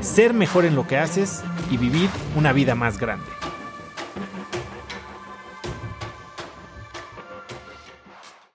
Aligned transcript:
ser 0.00 0.32
mejor 0.32 0.64
en 0.64 0.74
lo 0.74 0.86
que 0.86 0.96
haces 0.96 1.42
y 1.70 1.76
vivir 1.76 2.08
una 2.36 2.52
vida 2.52 2.74
más 2.74 2.98
grande. 2.98 3.26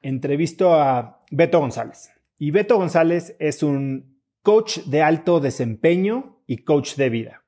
Entrevisto 0.01 0.73
a 0.73 1.19
Beto 1.31 1.59
González. 1.59 2.11
Y 2.37 2.51
Beto 2.51 2.77
González 2.77 3.35
es 3.39 3.63
un 3.63 4.19
coach 4.41 4.79
de 4.79 5.01
alto 5.01 5.39
desempeño 5.39 6.41
y 6.45 6.57
coach 6.57 6.95
de 6.95 7.09
vida. 7.09 7.43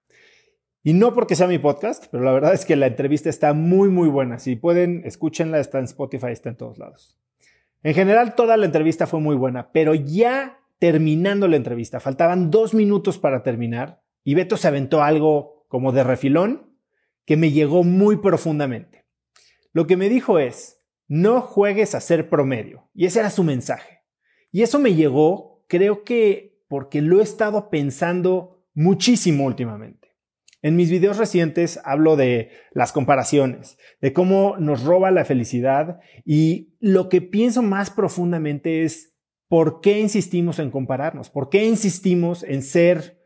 Y 0.84 0.94
no 0.94 1.14
porque 1.14 1.36
sea 1.36 1.48
mi 1.48 1.58
podcast, 1.58 2.06
pero 2.12 2.24
la 2.24 2.32
verdad 2.32 2.54
es 2.54 2.64
que 2.64 2.76
la 2.76 2.88
entrevista 2.88 3.30
está 3.30 3.54
muy, 3.54 3.90
muy 3.90 4.08
buena. 4.08 4.40
Si 4.40 4.56
pueden, 4.56 5.02
escúchenla, 5.04 5.60
está 5.60 5.80
en 5.80 5.86
Spotify, 5.86 6.28
está 6.28 6.50
en 6.50 6.58
todos 6.58 6.78
lados. 6.78 7.20
En 7.82 7.94
general, 7.94 8.36
toda 8.36 8.56
la 8.56 8.66
entrevista 8.66 9.08
fue 9.08 9.20
muy 9.20 9.36
buena, 9.36 9.72
pero 9.72 9.96
ya 9.96 10.60
terminando 10.80 11.48
la 11.48 11.56
entrevista, 11.56 12.00
faltaban 12.00 12.52
dos 12.52 12.74
minutos 12.74 13.18
para 13.18 13.44
terminar 13.44 14.02
y 14.24 14.36
Beto 14.36 14.58
se 14.58 14.68
aventó 14.68 15.04
algo 15.04 15.66
como 15.68 15.92
de 15.92 16.04
refilón 16.04 16.78
que 17.26 17.38
me 17.38 17.52
llegó 17.52 17.84
muy 17.84 18.18
profundamente. 18.18 19.06
Lo 19.74 19.88
que 19.88 19.98
me 19.98 20.10
dijo 20.10 20.40
es, 20.40 20.80
no 21.08 21.42
juegues 21.42 21.96
a 21.96 22.02
ser 22.02 22.30
promedio. 22.30 22.90
Y 22.94 23.06
ese 23.06 23.20
era 23.20 23.30
su 23.30 23.44
mensaje. 23.44 24.02
Y 24.52 24.62
eso 24.62 24.80
me 24.80 24.96
llegó, 24.96 25.66
creo 25.68 26.04
que 26.04 26.60
porque 26.68 27.02
lo 27.02 27.20
he 27.20 27.24
estado 27.24 27.70
pensando 27.70 28.66
muchísimo 28.74 29.46
últimamente. 29.46 30.16
En 30.62 30.76
mis 30.76 30.90
videos 30.90 31.18
recientes 31.18 31.80
hablo 31.84 32.16
de 32.16 32.52
las 32.72 32.92
comparaciones, 32.92 33.78
de 34.02 34.14
cómo 34.14 34.58
nos 34.58 34.84
roba 34.84 35.12
la 35.12 35.26
felicidad 35.26 36.00
y 36.26 36.76
lo 36.80 37.08
que 37.08 37.22
pienso 37.22 37.62
más 37.62 37.92
profundamente 37.92 38.84
es 38.84 39.15
por 39.56 39.80
qué 39.80 40.02
insistimos 40.02 40.60
en 40.60 40.70
compararnos, 40.70 41.30
por 41.30 41.48
qué 41.48 41.64
insistimos 41.64 42.44
en 42.44 42.62
ser 42.62 43.22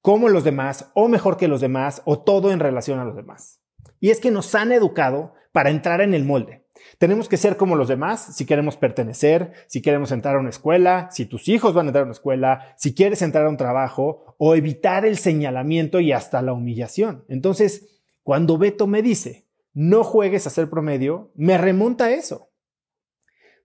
como 0.00 0.28
los 0.28 0.44
demás 0.44 0.92
o 0.94 1.08
mejor 1.08 1.36
que 1.36 1.48
los 1.48 1.60
demás 1.60 2.02
o 2.04 2.20
todo 2.20 2.52
en 2.52 2.60
relación 2.60 3.00
a 3.00 3.04
los 3.04 3.16
demás. 3.16 3.60
Y 3.98 4.10
es 4.10 4.20
que 4.20 4.30
nos 4.30 4.54
han 4.54 4.70
educado 4.70 5.34
para 5.50 5.70
entrar 5.70 6.00
en 6.00 6.14
el 6.14 6.24
molde. 6.24 6.68
Tenemos 6.98 7.28
que 7.28 7.36
ser 7.36 7.56
como 7.56 7.74
los 7.74 7.88
demás 7.88 8.36
si 8.36 8.46
queremos 8.46 8.76
pertenecer, 8.76 9.54
si 9.66 9.82
queremos 9.82 10.12
entrar 10.12 10.36
a 10.36 10.38
una 10.38 10.50
escuela, 10.50 11.08
si 11.10 11.26
tus 11.26 11.48
hijos 11.48 11.74
van 11.74 11.86
a 11.86 11.88
entrar 11.88 12.02
a 12.02 12.06
una 12.06 12.12
escuela, 12.12 12.74
si 12.76 12.94
quieres 12.94 13.20
entrar 13.20 13.46
a 13.46 13.50
un 13.50 13.56
trabajo 13.56 14.36
o 14.38 14.54
evitar 14.54 15.04
el 15.04 15.16
señalamiento 15.16 15.98
y 15.98 16.12
hasta 16.12 16.42
la 16.42 16.52
humillación. 16.52 17.24
Entonces, 17.26 18.00
cuando 18.22 18.56
Beto 18.56 18.86
me 18.86 19.02
dice, 19.02 19.48
no 19.74 20.04
juegues 20.04 20.46
a 20.46 20.50
ser 20.50 20.70
promedio, 20.70 21.32
me 21.34 21.58
remonta 21.58 22.04
a 22.04 22.12
eso. 22.12 22.51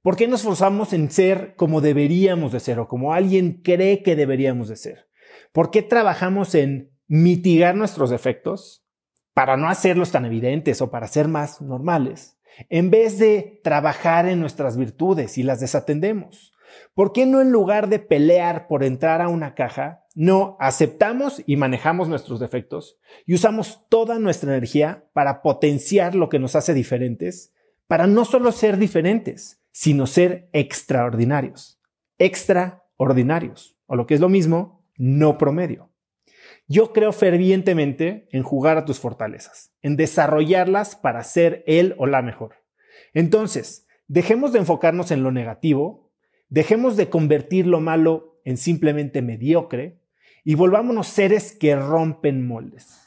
¿Por 0.08 0.16
qué 0.16 0.30
nos 0.30 0.44
forzamos 0.44 0.94
en 0.94 1.12
ser 1.12 1.54
como 1.58 1.82
deberíamos 1.82 2.54
de 2.54 2.62
ser 2.62 2.80
o 2.80 2.88
como 2.88 3.14
alguien 3.14 3.60
cree 3.62 4.04
que 4.04 4.16
deberíamos 4.16 4.70
de 4.70 4.78
ser? 4.78 5.10
¿Por 5.52 5.70
qué 5.70 5.82
trabajamos 5.82 6.56
en 6.56 6.92
mitigar 7.10 7.76
nuestros 7.76 8.10
defectos 8.10 8.86
para 9.34 9.58
no 9.58 9.68
hacerlos 9.68 10.14
tan 10.14 10.24
evidentes 10.24 10.82
o 10.82 10.92
para 10.92 11.08
ser 11.08 11.28
más 11.28 11.62
normales? 11.62 12.40
en 12.70 12.90
vez 12.90 13.20
de 13.20 13.60
trabajar 13.66 14.30
en 14.30 14.40
nuestras 14.40 14.78
virtudes 14.78 15.38
y 15.38 15.44
las 15.44 15.60
desatendemos? 15.60 16.54
¿Por 16.94 17.12
qué 17.12 17.26
no 17.26 17.42
en 17.42 17.52
lugar 17.52 17.90
de 17.90 18.00
pelear 18.00 18.70
por 18.70 18.86
entrar 18.86 19.22
a 19.22 19.28
una 19.28 19.56
caja, 19.56 20.06
no 20.16 20.56
aceptamos 20.62 21.44
y 21.46 21.58
manejamos 21.58 22.08
nuestros 22.08 22.40
defectos 22.40 22.98
y 23.26 23.34
usamos 23.34 23.86
toda 23.90 24.20
nuestra 24.20 24.54
energía 24.54 25.04
para 25.12 25.42
potenciar 25.42 26.16
lo 26.16 26.30
que 26.30 26.40
nos 26.40 26.56
hace 26.56 26.74
diferentes, 26.74 27.54
para 27.88 28.08
no 28.08 28.24
solo 28.24 28.54
ser 28.54 28.78
diferentes, 28.78 29.57
sino 29.78 30.08
ser 30.08 30.50
extraordinarios, 30.54 31.80
extraordinarios, 32.18 33.78
o 33.86 33.96
lo 33.96 34.08
que 34.08 34.16
es 34.16 34.20
lo 34.20 34.28
mismo, 34.28 34.84
no 34.98 35.38
promedio. 35.38 35.92
Yo 36.68 36.94
creo 36.94 37.12
fervientemente 37.12 38.28
en 38.32 38.42
jugar 38.42 38.80
a 38.80 38.86
tus 38.86 39.00
fortalezas, 39.00 39.76
en 39.84 39.96
desarrollarlas 39.96 40.96
para 40.96 41.24
ser 41.24 41.64
él 41.68 41.94
o 42.00 42.08
la 42.08 42.24
mejor. 42.24 42.56
Entonces, 43.14 43.86
dejemos 44.08 44.52
de 44.52 44.58
enfocarnos 44.58 45.12
en 45.12 45.22
lo 45.22 45.32
negativo, 45.32 46.12
dejemos 46.50 46.98
de 46.98 47.12
convertir 47.12 47.68
lo 47.68 47.80
malo 47.80 48.42
en 48.46 48.58
simplemente 48.58 49.22
mediocre 49.22 50.02
y 50.44 50.56
volvámonos 50.56 51.06
seres 51.06 51.56
que 51.56 51.76
rompen 51.76 52.48
moldes. 52.48 53.07